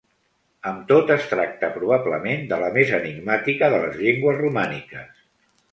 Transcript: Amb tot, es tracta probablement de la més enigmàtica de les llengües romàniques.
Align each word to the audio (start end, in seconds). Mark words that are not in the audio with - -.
Amb 0.69 0.79
tot, 0.91 1.11
es 1.15 1.27
tracta 1.33 1.69
probablement 1.75 2.49
de 2.53 2.59
la 2.65 2.73
més 2.79 2.95
enigmàtica 3.01 3.71
de 3.77 3.85
les 3.87 4.05
llengües 4.05 4.45
romàniques. 4.47 5.27